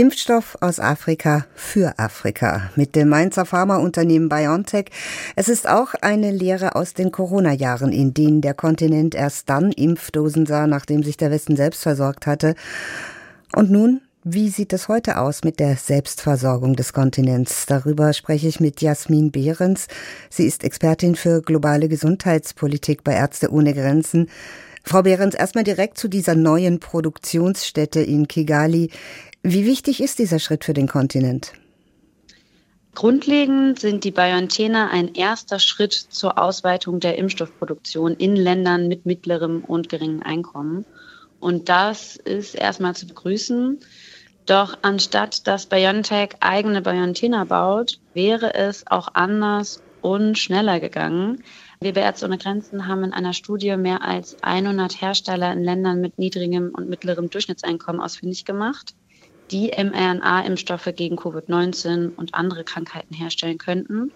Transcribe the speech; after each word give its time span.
Impfstoff 0.00 0.56
aus 0.62 0.80
Afrika 0.80 1.44
für 1.54 1.98
Afrika 1.98 2.70
mit 2.74 2.96
dem 2.96 3.10
Mainzer 3.10 3.44
Pharmaunternehmen 3.44 4.30
BioNTech. 4.30 4.86
Es 5.36 5.50
ist 5.50 5.68
auch 5.68 5.92
eine 6.00 6.30
Lehre 6.30 6.74
aus 6.74 6.94
den 6.94 7.12
Corona-Jahren, 7.12 7.92
in 7.92 8.14
denen 8.14 8.40
der 8.40 8.54
Kontinent 8.54 9.14
erst 9.14 9.50
dann 9.50 9.72
Impfdosen 9.72 10.46
sah, 10.46 10.66
nachdem 10.66 11.02
sich 11.02 11.18
der 11.18 11.30
Westen 11.30 11.54
selbst 11.54 11.82
versorgt 11.82 12.26
hatte. 12.26 12.54
Und 13.54 13.70
nun 13.70 14.00
wie 14.24 14.48
sieht 14.48 14.72
es 14.72 14.88
heute 14.88 15.18
aus 15.18 15.44
mit 15.44 15.60
der 15.60 15.76
Selbstversorgung 15.76 16.76
des 16.76 16.94
Kontinents? 16.94 17.66
Darüber 17.66 18.14
spreche 18.14 18.48
ich 18.48 18.58
mit 18.58 18.80
Jasmin 18.80 19.30
Behrens. 19.30 19.86
Sie 20.30 20.46
ist 20.46 20.64
Expertin 20.64 21.14
für 21.14 21.42
globale 21.42 21.88
Gesundheitspolitik 21.88 23.04
bei 23.04 23.12
Ärzte 23.12 23.50
ohne 23.50 23.74
Grenzen. 23.74 24.28
Frau 24.82 25.02
Behrens, 25.02 25.34
erstmal 25.34 25.64
direkt 25.64 25.98
zu 25.98 26.08
dieser 26.08 26.34
neuen 26.34 26.80
Produktionsstätte 26.80 28.00
in 28.00 28.28
Kigali. 28.28 28.90
Wie 29.42 29.64
wichtig 29.64 30.02
ist 30.02 30.18
dieser 30.18 30.38
Schritt 30.38 30.64
für 30.64 30.74
den 30.74 30.86
Kontinent? 30.86 31.54
Grundlegend 32.94 33.78
sind 33.78 34.04
die 34.04 34.10
BioNTech 34.10 34.74
ein 34.74 35.14
erster 35.14 35.58
Schritt 35.58 35.94
zur 35.94 36.36
Ausweitung 36.36 37.00
der 37.00 37.16
Impfstoffproduktion 37.16 38.12
in 38.16 38.36
Ländern 38.36 38.88
mit 38.88 39.06
mittlerem 39.06 39.64
und 39.64 39.88
geringem 39.88 40.22
Einkommen. 40.22 40.84
Und 41.38 41.70
das 41.70 42.16
ist 42.16 42.54
erstmal 42.54 42.94
zu 42.94 43.06
begrüßen. 43.06 43.78
Doch 44.44 44.76
anstatt 44.82 45.46
dass 45.46 45.64
BioNTech 45.64 46.36
eigene 46.40 46.82
BioNTech 46.82 47.30
baut, 47.48 47.98
wäre 48.12 48.52
es 48.54 48.86
auch 48.88 49.08
anders 49.14 49.82
und 50.02 50.36
schneller 50.36 50.80
gegangen. 50.80 51.42
Wir 51.80 51.94
bei 51.94 52.02
Ärzte 52.02 52.26
ohne 52.26 52.36
Grenzen 52.36 52.86
haben 52.86 53.04
in 53.04 53.14
einer 53.14 53.32
Studie 53.32 53.74
mehr 53.78 54.02
als 54.02 54.36
100 54.42 55.00
Hersteller 55.00 55.50
in 55.50 55.64
Ländern 55.64 56.02
mit 56.02 56.18
niedrigem 56.18 56.72
und 56.74 56.90
mittlerem 56.90 57.30
Durchschnittseinkommen 57.30 58.02
ausfindig 58.02 58.44
gemacht 58.44 58.94
die 59.50 59.70
mRNA-Impfstoffe 59.76 60.92
gegen 60.94 61.16
Covid-19 61.16 62.14
und 62.16 62.34
andere 62.34 62.64
Krankheiten 62.64 63.14
herstellen 63.14 63.58
könnten, 63.58 64.12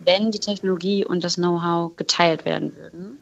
wenn 0.00 0.30
die 0.30 0.40
Technologie 0.40 1.04
und 1.04 1.22
das 1.22 1.36
Know-how 1.36 1.96
geteilt 1.96 2.44
werden 2.44 2.76
würden. 2.76 3.18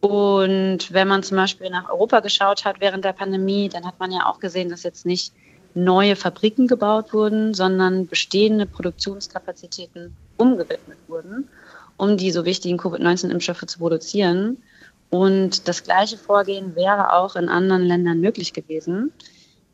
Und 0.00 0.92
wenn 0.92 1.06
man 1.06 1.22
zum 1.22 1.36
Beispiel 1.36 1.70
nach 1.70 1.88
Europa 1.88 2.20
geschaut 2.20 2.64
hat 2.64 2.80
während 2.80 3.04
der 3.04 3.12
Pandemie, 3.12 3.68
dann 3.68 3.86
hat 3.86 4.00
man 4.00 4.10
ja 4.10 4.26
auch 4.26 4.40
gesehen, 4.40 4.68
dass 4.68 4.82
jetzt 4.82 5.06
nicht 5.06 5.32
neue 5.74 6.16
Fabriken 6.16 6.66
gebaut 6.66 7.12
wurden, 7.12 7.54
sondern 7.54 8.06
bestehende 8.06 8.66
Produktionskapazitäten 8.66 10.16
umgewidmet 10.36 10.98
wurden, 11.06 11.48
um 11.96 12.16
die 12.16 12.30
so 12.30 12.44
wichtigen 12.44 12.78
Covid-19-Impfstoffe 12.78 13.66
zu 13.66 13.78
produzieren. 13.78 14.62
Und 15.10 15.68
das 15.68 15.84
gleiche 15.84 16.16
Vorgehen 16.16 16.74
wäre 16.74 17.12
auch 17.12 17.36
in 17.36 17.48
anderen 17.48 17.82
Ländern 17.82 18.20
möglich 18.20 18.52
gewesen. 18.52 19.12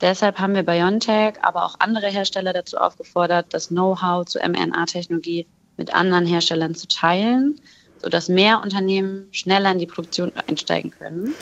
Deshalb 0.01 0.39
haben 0.39 0.55
wir 0.55 0.63
BioNTech, 0.63 1.35
aber 1.43 1.65
auch 1.65 1.77
andere 1.81 2.09
Hersteller 2.09 2.53
dazu 2.53 2.77
aufgefordert, 2.77 3.47
das 3.51 3.69
Know-how 3.69 4.25
zur 4.25 4.47
mRNA-Technologie 4.47 5.47
mit 5.77 5.95
anderen 5.95 6.27
Herstellern 6.27 6.75
zu 6.75 6.87
teilen, 6.87 7.61
sodass 8.01 8.29
mehr 8.29 8.63
Unternehmen 8.63 9.29
schneller 9.33 9.73
in 9.73 9.79
die 9.79 9.87
Produktion 9.87 10.33
einsteigen 10.47 10.93
können. 10.93 11.35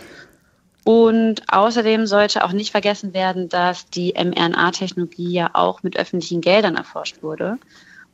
Und 0.84 1.42
außerdem 1.52 2.06
sollte 2.06 2.44
auch 2.44 2.52
nicht 2.52 2.70
vergessen 2.70 3.12
werden, 3.12 3.48
dass 3.48 3.90
die 3.90 4.14
mRNA-Technologie 4.16 5.32
ja 5.32 5.50
auch 5.52 5.82
mit 5.82 5.98
öffentlichen 5.98 6.40
Geldern 6.40 6.76
erforscht 6.76 7.22
wurde. 7.22 7.58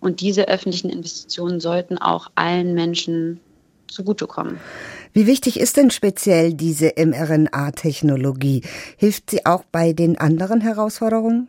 Und 0.01 0.21
diese 0.21 0.49
öffentlichen 0.49 0.91
Investitionen 0.91 1.61
sollten 1.61 1.99
auch 1.99 2.31
allen 2.35 2.75
Menschen 2.75 3.41
zugutekommen. 3.93 4.59
Wie 5.13 5.27
wichtig 5.27 5.61
ist 5.61 5.77
denn 5.77 5.91
speziell 5.91 6.55
diese 6.55 6.93
mRNA-Technologie? 6.97 8.63
Hilft 8.97 9.31
sie 9.31 9.47
auch 9.47 9.65
bei 9.71 9.93
den 9.93 10.19
anderen 10.19 10.61
Herausforderungen? 10.61 11.49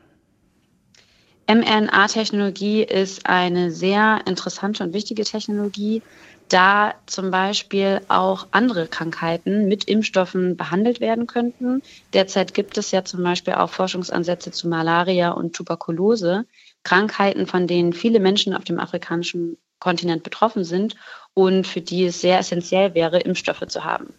mRNA-Technologie 1.47 2.83
ist 2.83 3.25
eine 3.25 3.71
sehr 3.71 4.21
interessante 4.25 4.83
und 4.83 4.93
wichtige 4.93 5.23
Technologie, 5.23 6.01
da 6.49 6.93
zum 7.05 7.31
Beispiel 7.31 8.01
auch 8.07 8.47
andere 8.51 8.87
Krankheiten 8.87 9.67
mit 9.67 9.85
Impfstoffen 9.85 10.55
behandelt 10.55 10.99
werden 10.99 11.27
könnten. 11.27 11.81
Derzeit 12.13 12.53
gibt 12.53 12.77
es 12.77 12.91
ja 12.91 13.03
zum 13.03 13.23
Beispiel 13.23 13.53
auch 13.53 13.69
Forschungsansätze 13.69 14.51
zu 14.51 14.67
Malaria 14.67 15.31
und 15.31 15.55
Tuberkulose, 15.55 16.45
Krankheiten, 16.83 17.47
von 17.47 17.65
denen 17.65 17.93
viele 17.93 18.19
Menschen 18.19 18.53
auf 18.53 18.63
dem 18.63 18.79
afrikanischen 18.79 19.57
Kontinent 19.83 20.23
betroffen 20.23 20.63
sind 20.63 20.95
und 21.33 21.67
für 21.67 21.81
die 21.81 22.05
es 22.05 22.21
sehr 22.21 22.39
essentiell 22.39 22.93
wäre, 22.93 23.19
Impfstoffe 23.19 23.67
zu 23.67 23.83
haben. 23.83 24.13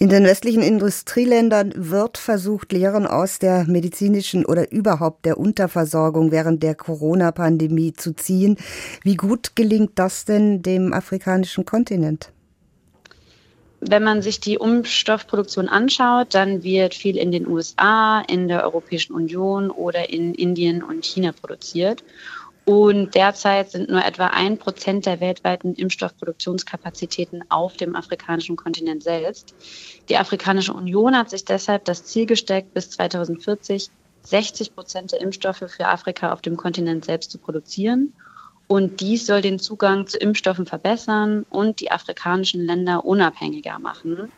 In 0.00 0.08
den 0.08 0.24
westlichen 0.24 0.62
Industrieländern 0.62 1.72
wird 1.76 2.18
versucht, 2.18 2.72
Lehren 2.72 3.06
aus 3.06 3.38
der 3.38 3.64
medizinischen 3.64 4.44
oder 4.44 4.70
überhaupt 4.72 5.24
der 5.24 5.38
Unterversorgung 5.38 6.32
während 6.32 6.62
der 6.62 6.74
Corona-Pandemie 6.74 7.92
zu 7.92 8.14
ziehen. 8.14 8.56
Wie 9.02 9.16
gut 9.16 9.54
gelingt 9.54 9.92
das 9.96 10.24
denn 10.24 10.62
dem 10.62 10.92
afrikanischen 10.92 11.64
Kontinent? 11.64 12.30
Wenn 13.80 14.02
man 14.02 14.22
sich 14.22 14.40
die 14.40 14.58
Umstoffproduktion 14.58 15.68
anschaut, 15.68 16.34
dann 16.34 16.64
wird 16.64 16.94
viel 16.94 17.16
in 17.16 17.30
den 17.30 17.46
USA, 17.46 18.20
in 18.20 18.48
der 18.48 18.64
Europäischen 18.64 19.14
Union 19.14 19.70
oder 19.70 20.10
in 20.10 20.34
Indien 20.34 20.82
und 20.82 21.04
China 21.04 21.32
produziert. 21.32 22.02
Und 22.68 23.14
derzeit 23.14 23.70
sind 23.70 23.88
nur 23.88 24.04
etwa 24.04 24.26
ein 24.26 24.58
Prozent 24.58 25.06
der 25.06 25.20
weltweiten 25.20 25.72
Impfstoffproduktionskapazitäten 25.72 27.42
auf 27.48 27.78
dem 27.78 27.96
afrikanischen 27.96 28.56
Kontinent 28.56 29.02
selbst. 29.02 29.54
Die 30.10 30.18
Afrikanische 30.18 30.74
Union 30.74 31.16
hat 31.16 31.30
sich 31.30 31.46
deshalb 31.46 31.86
das 31.86 32.04
Ziel 32.04 32.26
gesteckt, 32.26 32.74
bis 32.74 32.90
2040 32.90 33.88
60 34.20 34.74
Prozent 34.74 35.12
der 35.12 35.22
Impfstoffe 35.22 35.64
für 35.66 35.86
Afrika 35.86 36.30
auf 36.30 36.42
dem 36.42 36.58
Kontinent 36.58 37.06
selbst 37.06 37.30
zu 37.30 37.38
produzieren. 37.38 38.12
Und 38.66 39.00
dies 39.00 39.24
soll 39.24 39.40
den 39.40 39.58
Zugang 39.58 40.06
zu 40.06 40.18
Impfstoffen 40.18 40.66
verbessern 40.66 41.46
und 41.48 41.80
die 41.80 41.90
afrikanischen 41.90 42.66
Länder 42.66 43.06
unabhängiger 43.06 43.78
machen. 43.78 44.30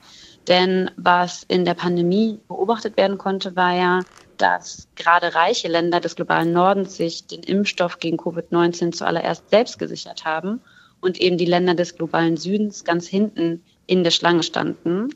Denn 0.46 0.88
was 0.96 1.42
in 1.48 1.64
der 1.64 1.74
Pandemie 1.74 2.38
beobachtet 2.46 2.96
werden 2.96 3.18
konnte, 3.18 3.56
war 3.56 3.74
ja, 3.74 4.00
dass 4.40 4.88
gerade 4.96 5.34
reiche 5.34 5.68
Länder 5.68 6.00
des 6.00 6.16
globalen 6.16 6.52
Nordens 6.52 6.96
sich 6.96 7.26
den 7.26 7.42
Impfstoff 7.42 7.98
gegen 7.98 8.16
Covid-19 8.16 8.92
zuallererst 8.92 9.50
selbst 9.50 9.78
gesichert 9.78 10.24
haben 10.24 10.60
und 11.00 11.20
eben 11.20 11.36
die 11.36 11.46
Länder 11.46 11.74
des 11.74 11.96
globalen 11.96 12.36
Südens 12.36 12.84
ganz 12.84 13.06
hinten 13.06 13.62
in 13.86 14.04
der 14.04 14.10
Schlange 14.10 14.42
standen. 14.42 15.08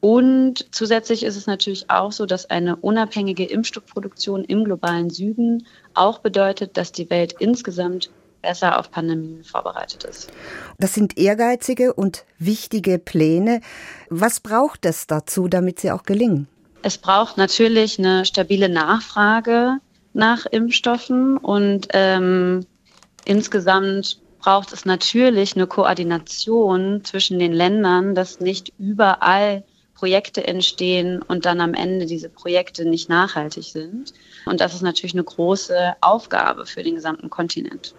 Und 0.00 0.66
zusätzlich 0.72 1.22
ist 1.22 1.36
es 1.36 1.46
natürlich 1.46 1.88
auch 1.88 2.12
so, 2.12 2.26
dass 2.26 2.50
eine 2.50 2.76
unabhängige 2.76 3.44
Impfstoffproduktion 3.44 4.44
im 4.44 4.64
globalen 4.64 5.10
Süden 5.10 5.66
auch 5.94 6.18
bedeutet, 6.18 6.76
dass 6.76 6.92
die 6.92 7.08
Welt 7.08 7.36
insgesamt 7.38 8.10
besser 8.42 8.78
auf 8.78 8.90
Pandemien 8.90 9.44
vorbereitet 9.44 10.04
ist. 10.04 10.30
Das 10.78 10.94
sind 10.94 11.16
ehrgeizige 11.16 11.94
und 11.94 12.24
wichtige 12.38 12.98
Pläne. 12.98 13.60
Was 14.10 14.40
braucht 14.40 14.84
es 14.84 15.06
dazu, 15.06 15.46
damit 15.46 15.78
sie 15.78 15.92
auch 15.92 16.02
gelingen? 16.02 16.48
Es 16.82 16.98
braucht 16.98 17.36
natürlich 17.36 17.98
eine 17.98 18.24
stabile 18.24 18.68
Nachfrage 18.68 19.78
nach 20.12 20.46
Impfstoffen 20.46 21.38
und 21.38 21.88
ähm, 21.92 22.66
insgesamt 23.24 24.18
braucht 24.40 24.72
es 24.72 24.84
natürlich 24.84 25.54
eine 25.54 25.68
Koordination 25.68 27.04
zwischen 27.04 27.38
den 27.38 27.52
Ländern, 27.52 28.14
dass 28.14 28.40
nicht 28.40 28.72
überall 28.78 29.64
Projekte 29.94 30.44
entstehen 30.44 31.22
und 31.22 31.44
dann 31.46 31.60
am 31.60 31.74
Ende 31.74 32.06
diese 32.06 32.28
Projekte 32.28 32.84
nicht 32.84 33.08
nachhaltig 33.08 33.64
sind. 33.64 34.12
Und 34.46 34.60
das 34.60 34.74
ist 34.74 34.82
natürlich 34.82 35.14
eine 35.14 35.22
große 35.22 35.94
Aufgabe 36.00 36.66
für 36.66 36.82
den 36.82 36.96
gesamten 36.96 37.30
Kontinent. 37.30 37.90